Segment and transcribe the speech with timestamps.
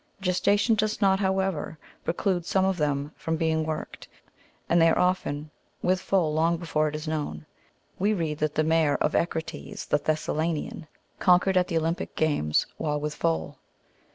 [0.19, 4.07] Gestation does not, however, preclude some of them from being worked,
[4.67, 5.51] and they are often
[5.83, 7.45] with foal long before it is known.
[7.99, 10.87] We read that the mare of Echecrates, the Thessalian,
[11.19, 13.59] conquered at the Olympic games, while with foal.